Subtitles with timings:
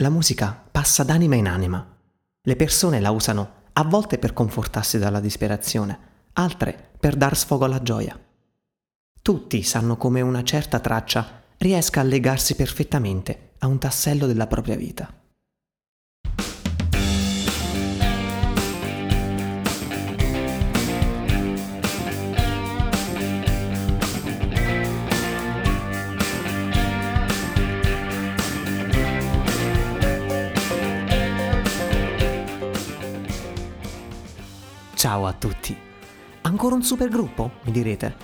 [0.00, 1.84] La musica passa d'anima in anima.
[2.40, 5.98] Le persone la usano a volte per confortarsi dalla disperazione,
[6.34, 8.16] altre per dar sfogo alla gioia.
[9.20, 14.76] Tutti sanno come una certa traccia riesca a legarsi perfettamente a un tassello della propria
[14.76, 15.12] vita.
[34.98, 35.78] Ciao a tutti.
[36.40, 38.16] Ancora un supergruppo, mi direte?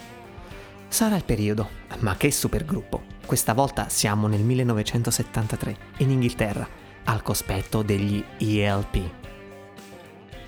[0.88, 1.68] Sarà il periodo,
[2.00, 3.00] ma che supergruppo?
[3.24, 6.66] Questa volta siamo nel 1973, in Inghilterra,
[7.04, 8.98] al cospetto degli ELP.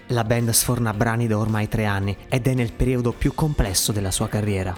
[0.09, 4.11] La band sforna brani da ormai tre anni ed è nel periodo più complesso della
[4.11, 4.77] sua carriera.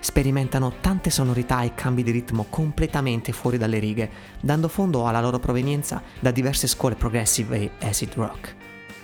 [0.00, 5.38] Sperimentano tante sonorità e cambi di ritmo completamente fuori dalle righe, dando fondo alla loro
[5.38, 8.56] provenienza da diverse scuole progressive e acid rock.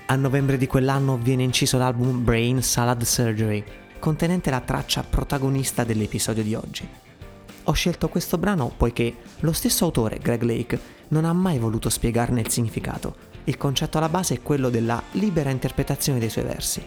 [0.07, 3.65] A novembre di quell'anno viene inciso l'album Brain Salad Surgery,
[3.99, 6.87] contenente la traccia protagonista dell'episodio di oggi.
[7.65, 12.43] Ho scelto questo brano poiché lo stesso autore, Greg Lake, non ha mai voluto spiegarne
[12.43, 13.17] il significato.
[13.45, 16.83] Il concetto alla base è quello della libera interpretazione dei suoi versi.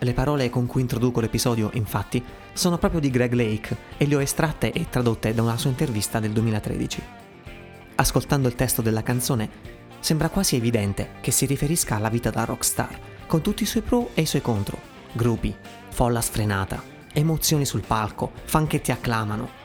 [0.00, 2.20] Le parole con cui introduco l'episodio, infatti,
[2.52, 6.18] sono proprio di Greg Lake e le ho estratte e tradotte da una sua intervista
[6.18, 7.02] del 2013.
[7.94, 12.98] Ascoltando il testo della canzone, sembra quasi evidente che si riferisca alla vita da rockstar,
[13.26, 14.76] con tutti i suoi pro e i suoi contro,
[15.12, 15.54] gruppi,
[15.90, 19.60] folla sfrenata, emozioni sul palco, fan che ti acclamano.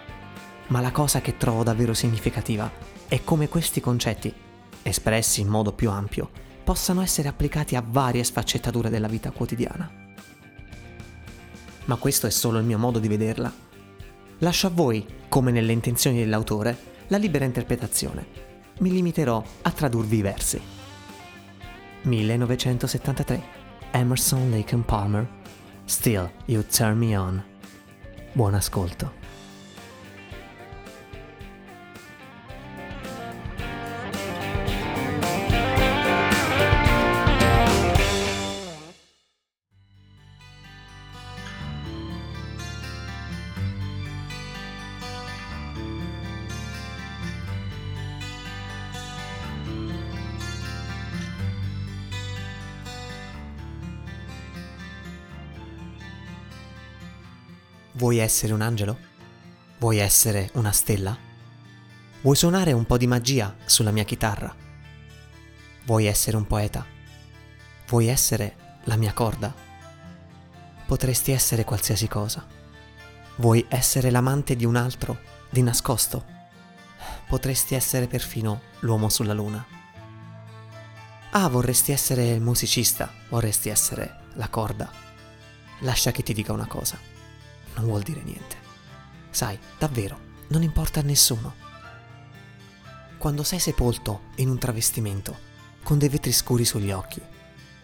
[0.68, 2.72] Ma la cosa che trovo davvero significativa
[3.08, 4.32] è come questi concetti,
[4.84, 6.30] espressi in modo più ampio,
[6.64, 9.92] possano essere applicati a varie sfaccettature della vita quotidiana.
[11.86, 13.52] Ma questo è solo il mio modo di vederla.
[14.40, 16.78] Lascio a voi, come nelle intenzioni dell'autore,
[17.08, 18.47] la libera interpretazione
[18.80, 20.62] mi limiterò a tradurvi i versi.
[22.04, 23.44] 1973
[23.92, 25.28] Emerson Lake and Palmer
[25.86, 27.44] Still You Turn Me On.
[28.34, 29.14] Buon ascolto.
[57.98, 58.96] Vuoi essere un angelo?
[59.80, 61.18] Vuoi essere una stella?
[62.22, 64.56] Vuoi suonare un po' di magia sulla mia chitarra?
[65.84, 66.86] Vuoi essere un poeta?
[67.88, 69.52] Vuoi essere la mia corda?
[70.86, 72.46] Potresti essere qualsiasi cosa.
[73.38, 75.20] Vuoi essere l'amante di un altro,
[75.50, 76.24] di nascosto?
[77.28, 79.66] Potresti essere perfino l'uomo sulla luna.
[81.32, 84.88] Ah, vorresti essere il musicista, vorresti essere la corda.
[85.80, 87.16] Lascia che ti dica una cosa
[87.78, 88.56] non vuol dire niente.
[89.30, 91.54] Sai, davvero, non importa a nessuno.
[93.18, 95.38] Quando sei sepolto in un travestimento,
[95.84, 97.22] con dei vetri scuri sugli occhi,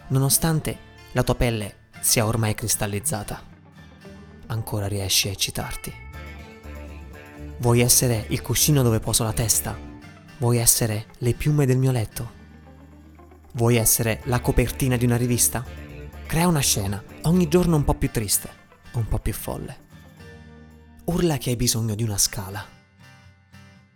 [0.08, 3.42] nonostante la tua pelle sia ormai cristallizzata,
[4.48, 5.94] ancora riesci a eccitarti.
[7.58, 9.78] Vuoi essere il cuscino dove poso la testa?
[10.40, 12.42] Vuoi essere le piume del mio letto?
[13.54, 15.64] Vuoi essere la copertina di una rivista?
[16.26, 18.50] Crea una scena, ogni giorno un po' più triste,
[18.94, 19.83] un po' più folle.
[21.06, 22.66] Urla che hai bisogno di una scala.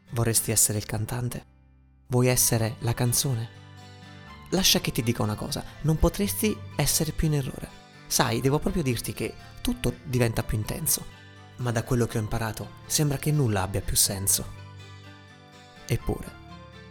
[0.10, 1.46] Vorresti essere il cantante?
[2.08, 3.50] Vuoi essere la canzone?
[4.50, 7.70] Lascia che ti dica una cosa, non potresti essere più in errore.
[8.08, 11.06] Sai, devo proprio dirti che tutto diventa più intenso,
[11.58, 14.46] ma da quello che ho imparato sembra che nulla abbia più senso.
[15.86, 16.32] Eppure,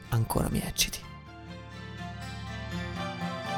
[0.09, 0.99] ancora mi ecciti.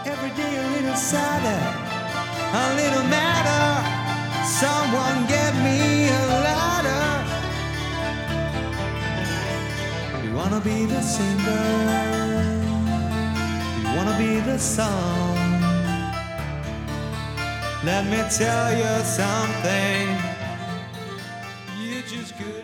[0.02, 1.76] Every day a little sadder,
[2.52, 3.97] a little madder.
[4.48, 7.06] Someone get me a ladder.
[10.24, 11.66] You wanna be the singer?
[13.78, 15.36] You wanna be the song?
[17.84, 20.08] Let me tell you something.
[21.80, 22.57] You just could.